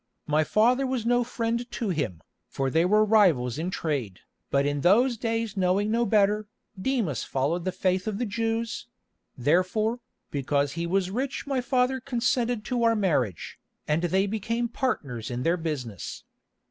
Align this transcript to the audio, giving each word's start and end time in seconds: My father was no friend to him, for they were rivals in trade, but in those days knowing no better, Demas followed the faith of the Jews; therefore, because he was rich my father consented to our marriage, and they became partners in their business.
My 0.25 0.43
father 0.43 0.87
was 0.87 1.05
no 1.05 1.23
friend 1.23 1.69
to 1.69 1.89
him, 1.89 2.23
for 2.47 2.71
they 2.71 2.85
were 2.85 3.05
rivals 3.05 3.59
in 3.59 3.69
trade, 3.69 4.21
but 4.49 4.65
in 4.65 4.81
those 4.81 5.15
days 5.15 5.55
knowing 5.55 5.91
no 5.91 6.07
better, 6.07 6.47
Demas 6.81 7.23
followed 7.23 7.65
the 7.65 7.71
faith 7.71 8.07
of 8.07 8.17
the 8.17 8.25
Jews; 8.25 8.87
therefore, 9.37 9.99
because 10.31 10.71
he 10.71 10.87
was 10.87 11.11
rich 11.11 11.45
my 11.45 11.61
father 11.61 11.99
consented 11.99 12.65
to 12.65 12.81
our 12.81 12.95
marriage, 12.95 13.59
and 13.87 14.01
they 14.01 14.25
became 14.25 14.67
partners 14.67 15.29
in 15.29 15.43
their 15.43 15.55
business. 15.55 16.23